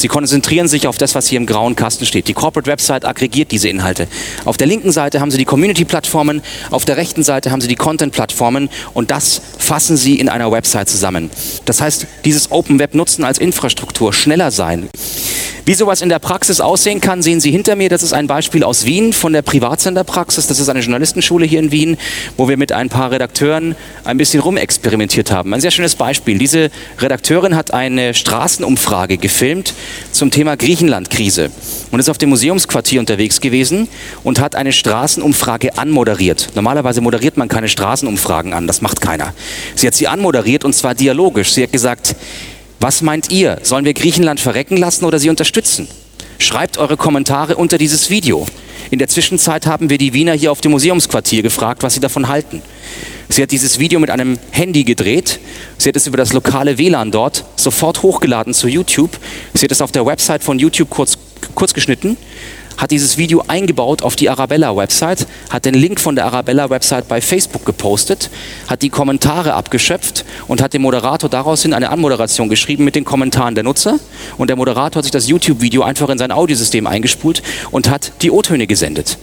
Sie 0.00 0.06
konzentrieren 0.06 0.68
sich 0.68 0.86
auf 0.86 0.96
das, 0.96 1.16
was 1.16 1.26
hier 1.26 1.38
im 1.38 1.46
grauen 1.46 1.74
Kasten 1.74 2.06
steht. 2.06 2.28
Die 2.28 2.32
Corporate 2.32 2.70
Website 2.70 3.04
aggregiert 3.04 3.50
diese 3.50 3.68
Inhalte. 3.68 4.06
Auf 4.44 4.56
der 4.56 4.68
linken 4.68 4.92
Seite 4.92 5.20
haben 5.20 5.32
Sie 5.32 5.38
die 5.38 5.44
Community-Plattformen, 5.44 6.40
auf 6.70 6.84
der 6.84 6.96
rechten 6.96 7.24
Seite 7.24 7.50
haben 7.50 7.60
Sie 7.60 7.66
die 7.66 7.74
Content-Plattformen 7.74 8.68
und 8.94 9.10
das 9.10 9.42
fassen 9.58 9.96
Sie 9.96 10.20
in 10.20 10.28
einer 10.28 10.52
Website 10.52 10.88
zusammen. 10.88 11.30
Das 11.64 11.80
heißt, 11.80 12.06
dieses 12.24 12.52
Open 12.52 12.78
Web 12.78 12.94
nutzen 12.94 13.24
als 13.24 13.38
Infrastruktur, 13.38 14.12
schneller 14.12 14.52
sein. 14.52 14.88
Wie 15.68 15.74
sowas 15.74 16.00
in 16.00 16.08
der 16.08 16.18
Praxis 16.18 16.62
aussehen 16.62 17.02
kann, 17.02 17.20
sehen 17.20 17.40
Sie 17.40 17.50
hinter 17.50 17.76
mir. 17.76 17.90
Das 17.90 18.02
ist 18.02 18.14
ein 18.14 18.26
Beispiel 18.26 18.64
aus 18.64 18.86
Wien 18.86 19.12
von 19.12 19.34
der 19.34 19.42
Privatsenderpraxis. 19.42 20.46
Das 20.46 20.58
ist 20.58 20.70
eine 20.70 20.80
Journalistenschule 20.80 21.44
hier 21.44 21.58
in 21.58 21.70
Wien, 21.70 21.98
wo 22.38 22.48
wir 22.48 22.56
mit 22.56 22.72
ein 22.72 22.88
paar 22.88 23.10
Redakteuren 23.10 23.76
ein 24.02 24.16
bisschen 24.16 24.40
rumexperimentiert 24.40 25.30
haben. 25.30 25.52
Ein 25.52 25.60
sehr 25.60 25.70
schönes 25.70 25.94
Beispiel. 25.94 26.38
Diese 26.38 26.70
Redakteurin 27.00 27.54
hat 27.54 27.74
eine 27.74 28.14
Straßenumfrage 28.14 29.18
gefilmt 29.18 29.74
zum 30.12 30.30
Thema 30.30 30.56
Griechenland-Krise 30.56 31.50
und 31.90 32.00
ist 32.00 32.08
auf 32.08 32.18
dem 32.18 32.30
Museumsquartier 32.30 33.00
unterwegs 33.00 33.40
gewesen 33.40 33.88
und 34.24 34.40
hat 34.40 34.54
eine 34.54 34.72
Straßenumfrage 34.72 35.78
anmoderiert. 35.78 36.50
Normalerweise 36.54 37.00
moderiert 37.00 37.36
man 37.36 37.48
keine 37.48 37.68
Straßenumfragen 37.68 38.52
an, 38.52 38.66
das 38.66 38.80
macht 38.80 39.00
keiner. 39.00 39.34
Sie 39.74 39.86
hat 39.86 39.94
sie 39.94 40.08
anmoderiert 40.08 40.64
und 40.64 40.74
zwar 40.74 40.94
dialogisch. 40.94 41.52
Sie 41.52 41.62
hat 41.62 41.72
gesagt, 41.72 42.16
was 42.80 43.02
meint 43.02 43.30
ihr? 43.30 43.58
Sollen 43.62 43.84
wir 43.84 43.94
Griechenland 43.94 44.40
verrecken 44.40 44.76
lassen 44.76 45.04
oder 45.04 45.18
sie 45.18 45.30
unterstützen? 45.30 45.88
Schreibt 46.38 46.78
eure 46.78 46.96
Kommentare 46.96 47.56
unter 47.56 47.78
dieses 47.78 48.10
Video. 48.10 48.46
In 48.90 48.98
der 48.98 49.08
Zwischenzeit 49.08 49.66
haben 49.66 49.90
wir 49.90 49.98
die 49.98 50.14
Wiener 50.14 50.32
hier 50.32 50.52
auf 50.52 50.60
dem 50.60 50.70
Museumsquartier 50.70 51.42
gefragt, 51.42 51.82
was 51.82 51.94
sie 51.94 52.00
davon 52.00 52.28
halten. 52.28 52.62
Sie 53.28 53.42
hat 53.42 53.50
dieses 53.50 53.78
Video 53.78 54.00
mit 54.00 54.10
einem 54.10 54.38
Handy 54.50 54.84
gedreht. 54.84 55.38
Sie 55.76 55.88
hat 55.88 55.96
es 55.96 56.06
über 56.06 56.16
das 56.16 56.32
lokale 56.32 56.78
WLAN 56.78 57.10
dort 57.10 57.44
sofort 57.56 58.02
hochgeladen 58.02 58.54
zu 58.54 58.68
YouTube. 58.68 59.18
Sie 59.54 59.64
hat 59.64 59.72
es 59.72 59.82
auf 59.82 59.92
der 59.92 60.06
Website 60.06 60.42
von 60.42 60.58
YouTube 60.58 60.90
kurz, 60.90 61.18
kurz 61.54 61.74
geschnitten 61.74 62.16
hat 62.78 62.92
dieses 62.92 63.18
Video 63.18 63.42
eingebaut 63.48 64.02
auf 64.02 64.16
die 64.16 64.30
Arabella-Website, 64.30 65.26
hat 65.50 65.64
den 65.64 65.74
Link 65.74 66.00
von 66.00 66.14
der 66.14 66.26
Arabella-Website 66.26 67.08
bei 67.08 67.20
Facebook 67.20 67.66
gepostet, 67.66 68.30
hat 68.68 68.82
die 68.82 68.88
Kommentare 68.88 69.54
abgeschöpft 69.54 70.24
und 70.46 70.62
hat 70.62 70.72
dem 70.72 70.82
Moderator 70.82 71.28
daraus 71.28 71.62
hin 71.62 71.74
eine 71.74 71.90
Anmoderation 71.90 72.48
geschrieben 72.48 72.84
mit 72.84 72.94
den 72.94 73.04
Kommentaren 73.04 73.56
der 73.56 73.64
Nutzer. 73.64 73.98
Und 74.38 74.48
der 74.48 74.56
Moderator 74.56 75.00
hat 75.00 75.04
sich 75.04 75.10
das 75.10 75.28
YouTube-Video 75.28 75.82
einfach 75.82 76.08
in 76.08 76.18
sein 76.18 76.30
Audiosystem 76.30 76.86
eingespult 76.86 77.42
und 77.72 77.90
hat 77.90 78.12
die 78.22 78.30
O-Töne 78.30 78.68
gesendet. 78.68 79.18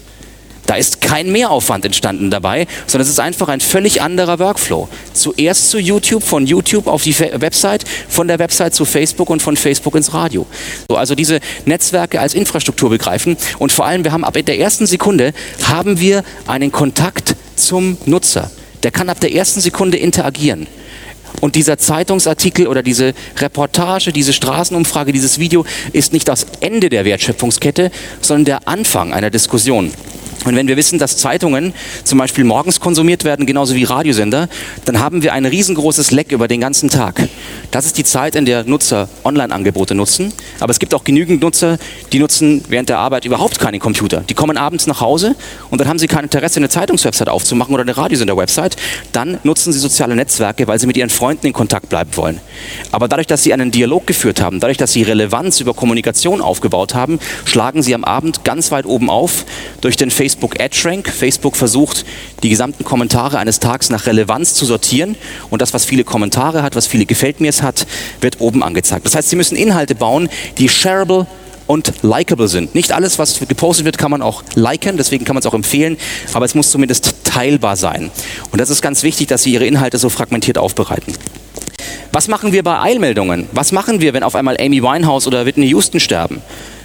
Da 0.66 0.76
ist 0.76 1.02
kein 1.02 1.32
Mehraufwand 1.32 1.86
entstanden 1.86 2.32
dabei, 2.32 2.68
sondern 2.88 3.06
es 3.06 3.12
ist 3.12 3.20
einfach 3.20 3.50
ein 3.50 3.62
völlig 3.62 4.02
anderer 4.02 4.40
Workflow. 4.40 4.88
Zuerst 5.14 5.70
zu 5.70 5.80
YouTube, 5.80 6.24
von 6.24 6.48
YouTube 6.48 6.88
auf 6.88 7.04
die 7.04 7.18
Website, 7.20 7.86
von 8.10 8.28
der 8.28 8.40
Website 8.40 8.74
zu 8.74 8.86
Facebook 8.86 9.30
und 9.30 9.42
von 9.42 9.58
Facebook 9.58 9.96
ins 9.96 10.14
Radio. 10.14 10.46
So, 10.90 10.98
also 10.98 11.16
diese 11.16 11.40
Netzwerke 11.66 12.20
als 12.20 12.34
Infrastruktur 12.34 12.90
begreifen 12.90 13.38
und 13.60 13.72
vor 13.72 13.86
allem, 13.86 14.04
wir 14.04 14.12
haben 14.12 14.24
ab 14.24 14.36
der 14.36 14.60
ersten 14.60 14.86
Sekunde 14.86 15.34
haben 15.64 16.00
wir 16.00 16.24
einen 16.48 16.72
Kontakt 16.72 17.36
zum 17.56 17.98
Nutzer 18.06 18.52
der 18.86 18.92
kann 18.92 19.10
ab 19.10 19.20
der 19.20 19.34
ersten 19.34 19.62
Sekunde 19.62 19.98
interagieren. 19.98 20.68
Und 21.42 21.56
dieser 21.56 21.80
Zeitungsartikel 21.80 22.68
oder 22.68 22.84
diese 22.84 23.16
Reportage, 23.38 24.14
diese 24.14 24.32
Straßenumfrage, 24.32 25.12
dieses 25.12 25.40
Video 25.40 25.66
ist 25.92 26.14
nicht 26.14 26.28
das 26.28 26.46
Ende 26.60 26.90
der 26.90 27.04
Wertschöpfungskette, 27.04 27.90
sondern 28.22 28.46
der 28.46 28.68
Anfang 28.68 29.12
einer 29.12 29.32
Diskussion. 29.32 29.92
Und 30.44 30.56
wenn 30.56 30.68
wir 30.68 30.78
wissen, 30.78 31.00
dass 31.00 31.18
Zeitungen 31.18 31.74
zum 32.04 32.20
Beispiel 32.20 32.44
morgens 32.44 32.80
konsumiert 32.80 33.24
werden, 33.24 33.46
genauso 33.46 33.74
wie 33.76 33.84
Radiosender, 33.84 34.50
dann 34.86 35.00
haben 35.00 35.24
wir 35.24 35.34
ein 35.34 35.46
riesengroßes 35.46 36.12
Leck 36.12 36.32
über 36.32 36.48
den 36.48 36.62
ganzen 36.62 36.90
Tag. 36.90 37.28
Das 37.72 37.86
ist 37.86 37.98
die 37.98 38.04
Zeit, 38.04 38.36
in 38.36 38.46
der 38.46 38.64
Nutzer 38.64 39.10
Online-Angebote 39.24 39.96
nutzen. 39.96 40.34
Aber 40.60 40.72
es 40.72 40.80
gibt 40.80 40.94
auch 40.94 41.04
genügend 41.04 41.42
Nutzer, 41.42 41.78
die 42.12 42.20
nutzen 42.20 42.64
während 42.68 42.90
der 42.90 43.00
Arbeit 43.00 43.26
überhaupt 43.26 43.60
keinen 43.60 43.80
Computer. 43.80 44.24
Die 44.30 44.34
kommen 44.34 44.58
abends 44.58 44.88
nach 44.88 45.02
Hause 45.02 45.36
und 45.72 45.82
dann 45.82 45.88
haben 45.88 46.00
sie 46.00 46.08
kein 46.08 46.26
Interesse, 46.26 46.60
eine 46.60 46.70
Zeitungswebsite 46.70 47.32
aufzumachen 47.32 47.74
oder 47.74 47.84
eine 47.84 47.96
Radiosender-Website. 47.96 48.76
Dann 49.14 49.40
nutzen 49.44 49.74
sie 49.74 49.80
soziale 49.80 50.16
Netzwerke, 50.16 50.68
weil 50.68 50.80
sie 50.80 50.88
mit 50.88 50.98
ihren 50.98 51.10
Freunden 51.10 51.48
in 51.48 51.54
Kontakt 51.54 51.90
bleiben 51.90 52.12
wollen. 52.16 52.40
Aber 52.92 53.08
dadurch, 53.08 53.28
dass 53.28 53.44
sie 53.44 53.54
einen 53.54 53.72
Dialog 53.72 54.06
geführt 54.06 54.42
haben, 54.42 54.60
dadurch, 54.60 54.78
dass 54.78 54.94
sie 54.94 55.04
Relevanz 55.04 55.60
über 55.60 55.74
Kommunikation 55.74 56.42
aufgebaut 56.42 56.94
haben, 56.94 57.20
schlagen 57.46 57.82
sie 57.82 57.96
am 57.96 58.04
Abend 58.04 58.44
ganz 58.44 58.72
weit 58.72 58.86
oben 58.86 59.10
auf 59.10 59.46
durch 59.82 59.96
den 59.96 60.12
Facebook 60.12 60.25
Facebook 60.26 60.60
AdShrank. 60.60 61.08
Facebook 61.08 61.56
versucht, 61.56 62.04
die 62.42 62.50
gesamten 62.50 62.84
Kommentare 62.84 63.38
eines 63.38 63.60
Tages 63.60 63.92
nach 63.92 64.08
Relevanz 64.08 64.56
zu 64.56 64.66
sortieren 64.66 65.16
und 65.52 65.62
das, 65.62 65.72
was 65.76 65.86
viele 65.86 66.04
Kommentare 66.04 66.64
hat, 66.64 66.76
was 66.76 66.88
viele 66.88 67.06
Gefällt 67.06 67.42
mir's 67.42 67.62
hat, 67.62 67.86
wird 68.22 68.42
oben 68.42 68.64
angezeigt. 68.64 69.06
Das 69.06 69.14
heißt, 69.14 69.30
Sie 69.30 69.36
müssen 69.36 69.56
Inhalte 69.56 69.94
bauen, 69.94 70.28
die 70.58 70.68
shareable 70.68 71.28
und 71.68 71.94
likable 72.02 72.48
sind. 72.48 72.74
Nicht 72.74 72.92
alles, 72.92 73.20
was 73.20 73.40
gepostet 73.48 73.86
wird, 73.86 74.00
kann 74.00 74.10
man 74.10 74.24
auch 74.24 74.44
liken, 74.56 74.98
deswegen 74.98 75.26
kann 75.26 75.36
man 75.36 75.42
es 75.42 75.46
auch 75.46 75.54
empfehlen, 75.54 75.96
aber 76.34 76.46
es 76.46 76.56
muss 76.56 76.72
zumindest 76.72 77.14
teilbar 77.24 77.76
sein. 77.76 78.10
Und 78.52 78.60
das 78.60 78.72
ist 78.72 78.82
ganz 78.82 79.04
wichtig, 79.04 79.28
dass 79.28 79.44
Sie 79.44 79.54
Ihre 79.54 79.68
Inhalte 79.68 80.00
so 80.00 80.10
fragmentiert 80.10 80.58
aufbereiten. 80.58 81.14
Was 82.16 82.30
machen 82.30 82.54
wir 82.54 82.64
bei 82.64 82.80
Eilmeldungen? 82.80 83.50
Was 83.52 83.74
machen 83.74 84.00
wir, 84.00 84.14
wenn 84.14 84.24
auf 84.24 84.36
einmal 84.36 84.56
Amy 84.58 84.82
Winehouse 84.82 85.28
oder 85.28 85.46
Whitney 85.46 85.68
Houston 85.68 86.00
sterben? 86.00 86.42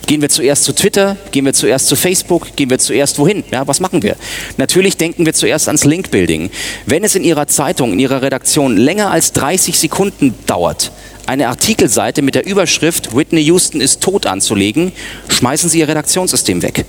Gehen 0.09 0.23
wir 0.23 0.28
zuerst 0.28 0.64
zu 0.64 0.73
Twitter? 0.73 1.16
Gehen 1.30 1.44
wir 1.44 1.52
zuerst 1.52 1.87
zu 1.87 1.94
Facebook? 1.94 2.56
Gehen 2.56 2.68
wir 2.68 2.80
zuerst 2.80 3.16
wohin? 3.20 3.44
Ja, 3.52 3.64
was 3.68 3.78
machen 3.78 4.02
wir? 4.02 4.16
Natürlich 4.56 4.97
denken 4.97 5.25
wir 5.25 5.32
zuerst 5.32 5.68
ans 5.68 5.85
Linkbuilding. 5.85 6.50
Wenn 6.87 7.04
es 7.04 7.14
in 7.14 7.23
Ihrer 7.23 7.47
Zeitung, 7.47 7.92
in 7.92 8.00
Ihrer 8.00 8.23
Redaktion 8.23 8.76
länger 8.76 9.12
als 9.12 9.32
30 9.32 9.78
Sekunden 9.78 10.35
dauert, 10.47 10.90
eine 11.26 11.47
Artikelseite 11.47 12.23
mit 12.23 12.35
der 12.35 12.44
Überschrift 12.44 13.14
Whitney 13.14 13.42
Houston 13.42 13.80
ist 13.80 14.00
tot 14.00 14.26
anzulegen, 14.26 14.90
schmeißen 15.28 15.70
Sie 15.70 15.78
Ihr 15.78 15.87
Redaktionssystem 15.87 16.61
weg. 16.62 16.85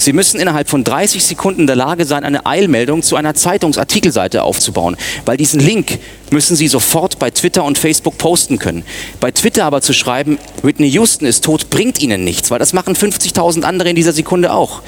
Sie 0.00 0.14
müssen 0.14 0.40
innerhalb 0.40 0.70
von 0.70 0.82
30 0.82 1.22
Sekunden 1.22 1.60
in 1.60 1.66
der 1.66 1.76
Lage 1.76 2.06
sein, 2.06 2.24
eine 2.24 2.46
Eilmeldung 2.46 3.02
zu 3.02 3.16
einer 3.16 3.34
Zeitungsartikelseite 3.34 4.42
aufzubauen, 4.42 4.96
weil 5.26 5.36
diesen 5.36 5.60
Link 5.60 5.98
müssen 6.30 6.56
Sie 6.56 6.68
sofort 6.68 7.18
bei 7.18 7.30
Twitter 7.30 7.64
und 7.64 7.76
Facebook 7.76 8.16
posten 8.16 8.58
können. 8.58 8.82
Bei 9.20 9.30
Twitter 9.30 9.66
aber 9.66 9.82
zu 9.82 9.92
schreiben, 9.92 10.38
Whitney 10.62 10.88
Houston 10.88 11.26
ist 11.26 11.44
tot, 11.44 11.68
bringt 11.68 12.00
Ihnen 12.00 12.24
nichts, 12.24 12.50
weil 12.50 12.58
das 12.58 12.72
machen 12.72 12.96
50.000 12.96 13.60
andere 13.60 13.90
in 13.90 13.94
dieser 13.94 14.14
Sekunde 14.14 14.54
auch. 14.54 14.80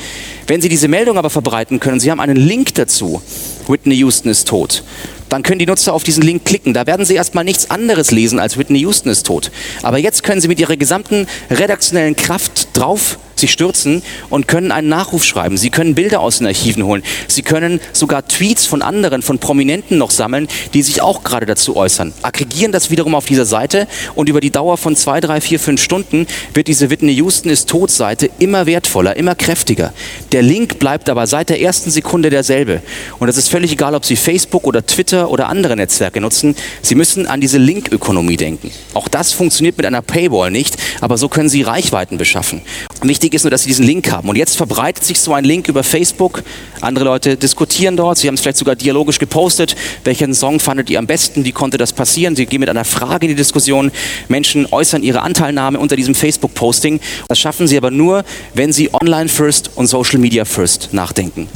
Wenn 0.47 0.63
Sie 0.63 0.71
diese 0.71 0.89
Meldung 0.89 1.19
aber 1.19 1.29
verbreiten 1.29 1.79
können, 1.79 2.01
Sie 2.01 2.11
haben 2.11 2.21
einen 2.21 2.37
Link 2.37 2.73
dazu, 2.77 3.21
Whitney 3.69 3.97
Houston 3.97 4.31
ist 4.31 4.49
tot, 4.49 4.83
dann 5.29 5.43
können 5.43 5.59
die 5.59 5.67
Nutzer 5.67 5.93
auf 5.93 6.05
diesen 6.05 6.23
Link 6.23 6.47
klicken. 6.47 6.73
Da 6.73 6.87
werden 6.87 7.05
sie 7.05 7.15
erstmal 7.15 7.45
nichts 7.45 7.71
anderes 7.71 8.11
lesen 8.13 8.39
als 8.39 8.57
Whitney 8.57 8.81
Houston 8.81 9.11
ist 9.11 9.27
tot. 9.27 9.51
Aber 9.83 9.99
jetzt 9.99 10.23
können 10.23 10.41
sie 10.41 10.49
mit 10.49 10.59
ihrer 10.59 10.77
gesamten 10.77 11.27
redaktionellen 11.51 12.17
Kraft 12.17 12.69
drauf 12.75 13.19
sich 13.43 13.53
stürzen 13.53 14.03
und 14.31 14.49
können 14.49 14.73
einen 14.73 14.89
Nachruf 14.89 15.25
schreiben. 15.25 15.59
Sie 15.59 15.69
können 15.69 15.95
Bilder 15.95 16.21
aus 16.21 16.39
den 16.39 16.47
Archiven 16.47 16.85
holen. 16.85 17.03
Sie 17.29 17.43
können 17.43 17.81
sogar 17.93 18.27
Tweets 18.27 18.65
von 18.65 18.81
anderen, 18.81 19.21
von 19.21 19.39
Prominenten 19.39 19.99
noch 19.99 20.11
sammeln, 20.11 20.49
die 20.73 20.83
sich 20.83 21.03
auch 21.03 21.23
gerade 21.23 21.45
dazu 21.45 21.77
äußern. 21.77 22.15
Aggregieren 22.23 22.73
das 22.73 22.91
wiederum 22.91 23.15
auf 23.15 23.27
dieser 23.27 23.45
Seite 23.45 23.87
und 24.15 24.29
über 24.29 24.41
die 24.41 24.51
Dauer 24.51 24.79
von 24.79 24.97
zwei, 24.97 25.21
drei, 25.21 25.41
vier, 25.41 25.61
fünf 25.61 25.83
Stunden 25.83 26.27
wird 26.55 26.69
diese 26.69 26.89
Whitney 26.89 27.13
Houston 27.13 27.51
ist 27.51 27.69
tot 27.69 27.91
Seite 27.91 28.31
immer 28.39 28.67
wertvoller, 28.67 29.17
immer 29.17 29.35
kräftiger. 29.35 29.93
Der 30.33 30.43
Link 30.43 30.79
bleibt 30.79 31.11
aber 31.11 31.27
seit 31.27 31.51
der 31.51 31.61
ersten 31.61 31.91
Sekunde 31.91 32.31
derselbe. 32.31 32.81
Und 33.19 33.29
es 33.29 33.37
ist 33.37 33.49
völlig 33.49 33.73
egal, 33.73 33.95
ob 33.95 34.05
Sie 34.05 34.17
Facebook 34.17 34.67
oder 34.67 34.87
Twitter 34.87 35.31
oder 35.31 35.49
andere 35.49 35.77
Netzwerke 35.77 36.21
nutzen, 36.21 36.55
Sie 36.81 36.95
müssen 36.95 37.27
an 37.27 37.41
diese 37.41 37.59
Linkökonomie 37.59 38.37
denken. 38.37 38.71
Auch 38.95 39.09
das 39.09 39.33
funktioniert 39.33 39.77
mit 39.77 39.87
einer 39.87 40.03
Paywall 40.03 40.51
nicht, 40.51 40.77
aber 41.01 41.19
so 41.19 41.29
können 41.29 41.49
Sie 41.49 41.63
Reichweiten 41.63 42.19
beschaffen. 42.19 42.63
Wichtig 43.03 43.32
ist 43.35 43.45
nur, 43.45 43.51
dass 43.51 43.63
Sie 43.63 43.69
diesen 43.69 43.87
Link 43.87 44.11
haben. 44.11 44.29
Und 44.29 44.37
jetzt 44.37 44.57
verbreitet 44.57 45.05
sich 45.05 45.21
so 45.21 45.35
ein 45.35 45.45
Link 45.45 45.69
über 45.69 45.83
Facebook. 45.83 46.43
Andere 46.81 47.05
Leute 47.05 47.37
diskutieren 47.37 47.97
dort. 47.97 48.19
Sie 48.19 48.29
haben 48.29 48.35
es 48.35 48.41
vielleicht 48.41 48.59
sogar 48.59 48.77
dialogisch 48.77 49.19
gepostet. 49.19 49.77
Welchen 50.05 50.35
Song 50.35 50.59
fandet 50.59 50.91
ihr 50.91 50.99
am 50.99 51.07
besten? 51.07 51.45
Wie 51.45 51.53
konnte 51.53 51.79
das 51.79 51.93
passieren? 51.93 52.35
Sie 52.35 52.47
gehen 52.47 52.61
mit 52.61 52.69
einer 52.69 52.85
Frage 52.85 53.27
in 53.27 53.31
die 53.31 53.37
Diskussion. 53.37 53.93
Menschen 54.29 54.67
äußern 54.71 55.03
ihre 55.03 55.23
Anteilnahme 55.23 55.79
unter 55.79 55.97
diesem 55.97 56.15
Facebook-Posting. 56.15 57.01
Das 57.29 57.39
schaffen 57.39 57.69
Sie 57.69 57.77
aber 57.77 57.91
nur, 57.91 58.25
wenn 58.55 58.73
Sie 58.73 58.93
online 58.93 59.29
first 59.29 59.71
und 59.75 59.87
Social 59.87 60.19
Media 60.19 60.45
first 60.45 60.91
nachdenken. 60.93 61.49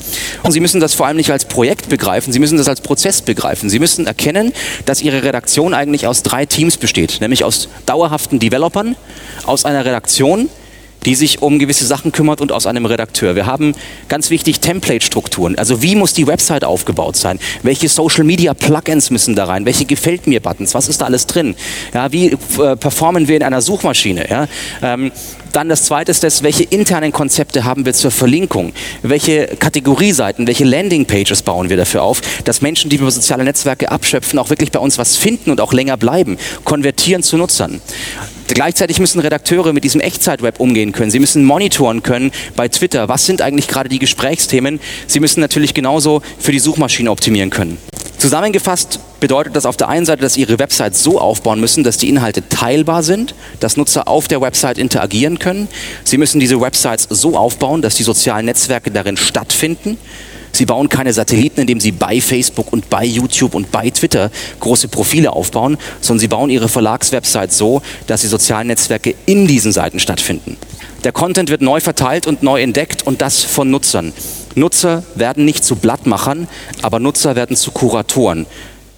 Und 0.43 0.53
Sie 0.53 0.61
müssen 0.61 0.81
das 0.81 0.95
vor 0.95 1.07
allem 1.07 1.17
nicht 1.17 1.31
als 1.31 1.47
Projekt 1.47 1.89
begreifen. 1.89 2.33
Sie 2.33 2.39
müssen 2.39 2.59
das 2.59 2.69
als 2.69 2.81
Prozess 2.81 3.23
begreifen 3.23 3.47
greifen. 3.47 3.71
Sie 3.71 3.79
müssen 3.79 4.07
erkennen, 4.07 4.53
dass 4.87 5.01
Ihre 5.01 5.23
Redaktion 5.23 5.73
eigentlich 5.73 6.07
aus 6.07 6.23
drei 6.23 6.47
Teams 6.47 6.77
besteht, 6.77 7.21
nämlich 7.21 7.45
aus 7.45 7.69
dauerhaften 7.87 8.39
Developern, 8.39 8.97
aus 9.45 9.65
einer 9.65 9.85
Redaktion, 9.85 10.49
die 11.07 11.15
sich 11.15 11.41
um 11.41 11.59
gewisse 11.59 11.87
Sachen 11.87 12.13
kümmert 12.13 12.41
und 12.41 12.53
aus 12.53 12.67
einem 12.67 12.85
Redakteur. 12.85 13.35
Wir 13.35 13.47
haben 13.47 13.75
ganz 14.09 14.29
wichtig 14.31 14.61
Template-Strukturen. 14.61 15.57
Also 15.57 15.83
wie 15.83 15.95
muss 15.95 16.13
die 16.13 16.27
Website 16.27 16.65
aufgebaut 16.65 17.17
sein? 17.17 17.39
Welche 17.63 17.89
Social-Media-Plugins 17.89 19.11
müssen 19.11 19.35
da 19.35 19.45
rein? 19.45 19.65
Welche 19.65 19.85
gefällt 19.85 20.27
mir 20.27 20.41
Buttons? 20.41 20.75
Was 20.75 20.89
ist 20.89 21.01
da 21.01 21.07
alles 21.07 21.27
drin? 21.27 21.55
Ja, 21.95 22.13
wie 22.13 22.33
äh, 22.59 22.77
performen 22.77 23.29
wir 23.29 23.37
in 23.37 23.43
einer 23.45 23.63
Suchmaschine? 23.63 24.29
Ja? 24.29 24.49
Ähm, 24.83 25.13
dann 25.53 25.69
das 25.69 25.85
zweite 25.85 26.11
ist 26.11 26.23
das, 26.23 26.43
welche 26.43 26.65
internen 26.65 27.13
Konzepte 27.13 27.65
haben 27.65 27.87
wir 27.87 27.95
zur 27.95 28.11
Verlinkung? 28.11 28.73
Welche 29.03 29.47
Kategorieseiten, 29.47 30.47
welche 30.47 30.65
Landingpages 30.65 31.43
bauen 31.43 31.71
wir 31.71 31.79
dafür 31.79 32.03
auf, 32.03 32.21
dass 32.45 32.61
Menschen, 32.61 32.91
die 32.91 32.97
über 32.97 33.11
soziale 33.11 33.45
Netzwerke 33.45 33.91
abschöpfen, 33.91 34.39
auch 34.39 34.51
wirklich 34.51 34.71
bei 34.73 34.81
uns 34.81 34.99
was 34.99 35.17
finden 35.17 35.51
und 35.51 35.61
auch 35.61 35.73
länger 35.73 35.97
bleiben, 35.97 36.37
konvertieren 36.65 37.23
zu 37.23 37.39
Nutzern. 37.39 37.81
Gleichzeitig 38.49 39.01
müssen 39.01 39.21
Redakteure 39.21 39.73
mit 39.73 39.85
diesem 39.85 40.01
Echtzeitweb 40.01 40.61
umgehen 40.61 40.93
können. 40.93 41.11
Sie 41.11 41.19
müssen 41.19 41.45
monitoren 41.45 42.03
können 42.03 42.31
bei 42.55 42.69
Twitter. 42.69 43.09
Was 43.09 43.27
sind 43.27 43.43
eigentlich 43.43 43.69
gerade 43.69 43.89
die 43.89 43.99
Gesprächsthemen? 43.99 44.81
Sie 45.07 45.21
müssen 45.21 45.41
natürlich 45.41 45.75
genauso 45.75 46.23
für 46.39 46.53
die 46.53 46.59
Suchmaschine 46.59 47.11
optimieren 47.11 47.51
können. 47.51 47.79
Zusammengefasst 48.19 48.99
bedeutet 49.21 49.57
das 49.57 49.67
auf 49.67 49.77
der 49.77 49.89
einen 49.89 50.07
Seite, 50.07 50.23
dass 50.23 50.37
Ihre 50.37 50.59
Website 50.59 50.97
so 50.97 51.21
aufbauen 51.21 51.61
müssen, 51.61 51.85
dass 51.85 51.99
die 51.99 52.09
Inhalte 52.09 52.49
teilbar 52.49 53.03
sind, 53.03 53.35
dass 53.61 53.77
Nutzer 53.77 54.09
auf 54.09 54.27
der 54.27 54.41
Website 54.41 54.79
interagieren 54.79 55.39
können. 55.39 55.69
Sie 56.05 56.17
müssen 56.17 56.41
diese 56.41 56.61
Websites 56.61 57.09
so 57.11 57.37
aufbauen, 57.37 57.83
dass 57.83 57.97
die 57.97 58.05
sozialen 58.05 58.47
Netzwerke 58.47 58.91
darin 58.91 59.17
stattfinden. 59.17 59.99
Sie 60.57 60.65
bauen 60.65 60.89
keine 60.89 61.13
Satelliten, 61.13 61.61
indem 61.61 61.81
sie 61.81 61.93
bei 61.93 62.19
Facebook 62.19 62.73
und 62.73 62.89
bei 62.89 63.05
YouTube 63.05 63.55
und 63.55 63.71
bei 63.71 63.91
Twitter 63.91 64.31
große 64.59 64.89
Profile 64.89 65.35
aufbauen, 65.35 65.77
sondern 66.01 66.21
sie 66.21 66.29
bauen 66.29 66.49
ihre 66.49 66.71
Verlagswebsite 66.71 67.53
so, 67.53 67.83
dass 68.07 68.23
die 68.23 68.27
sozialen 68.27 68.69
Netzwerke 68.69 69.15
in 69.27 69.47
diesen 69.47 69.71
Seiten 69.71 70.01
stattfinden. 70.01 70.57
Der 71.05 71.13
Content 71.13 71.51
wird 71.51 71.61
neu 71.61 71.81
verteilt 71.81 72.27
und 72.27 72.43
neu 72.43 72.63
entdeckt 72.63 73.07
und 73.07 73.21
das 73.21 73.43
von 73.43 73.71
Nutzern. 73.71 74.15
Nutzer 74.55 75.03
werden 75.15 75.45
nicht 75.45 75.63
zu 75.63 75.77
Blattmachern, 75.77 76.49
aber 76.81 77.01
Nutzer 77.01 77.37
werden 77.37 77.55
zu 77.55 77.71
Kuratoren, 77.71 78.47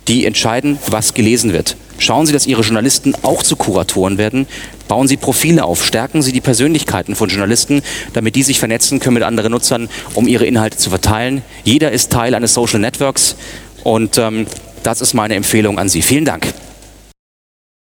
die 0.06 0.26
entscheiden, 0.26 0.78
was 0.86 1.12
gelesen 1.12 1.52
wird. 1.52 1.74
Schauen 1.98 2.26
Sie, 2.26 2.32
dass 2.32 2.46
Ihre 2.46 2.62
Journalisten 2.62 3.14
auch 3.22 3.42
zu 3.42 3.56
Kuratoren 3.56 4.18
werden. 4.18 4.46
Bauen 4.86 5.08
Sie 5.08 5.16
Profile 5.16 5.64
auf, 5.64 5.84
stärken 5.84 6.22
Sie 6.22 6.32
die 6.32 6.40
Persönlichkeiten 6.40 7.14
von 7.14 7.28
Journalisten, 7.28 7.82
damit 8.14 8.36
die 8.36 8.42
sich 8.42 8.58
vernetzen 8.58 9.00
können 9.00 9.14
mit 9.14 9.24
anderen 9.24 9.52
Nutzern, 9.52 9.88
um 10.14 10.26
ihre 10.26 10.46
Inhalte 10.46 10.78
zu 10.78 10.90
verteilen. 10.90 11.42
Jeder 11.64 11.92
ist 11.92 12.10
Teil 12.10 12.34
eines 12.34 12.54
Social 12.54 12.80
Networks 12.80 13.36
und 13.84 14.16
ähm, 14.16 14.46
das 14.82 15.00
ist 15.00 15.12
meine 15.12 15.34
Empfehlung 15.34 15.78
an 15.78 15.88
Sie. 15.88 16.02
Vielen 16.02 16.24
Dank. 16.24 16.46